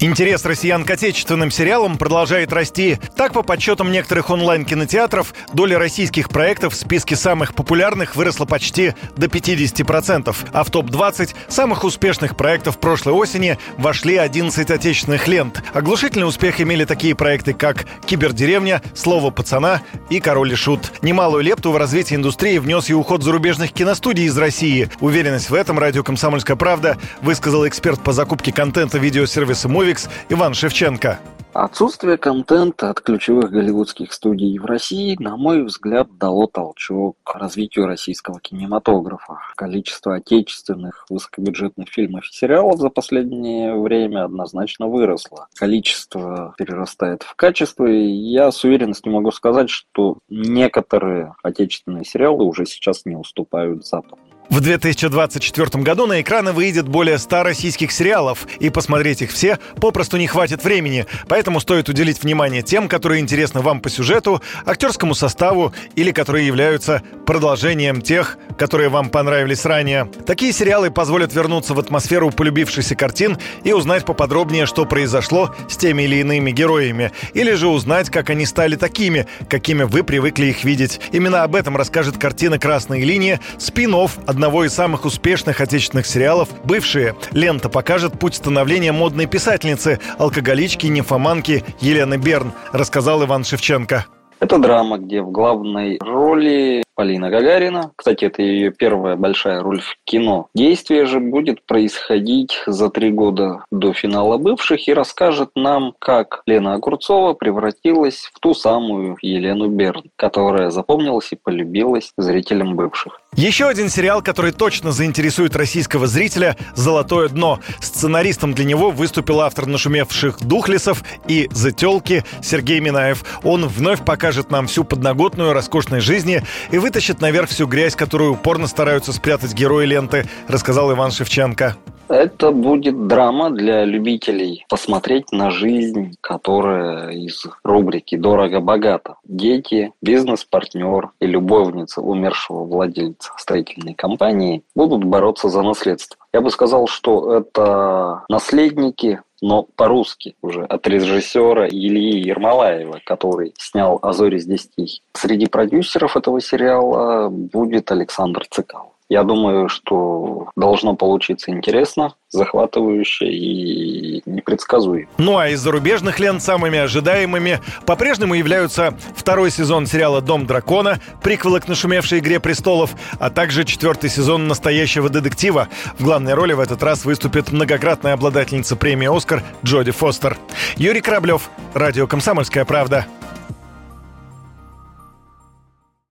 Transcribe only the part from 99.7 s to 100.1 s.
в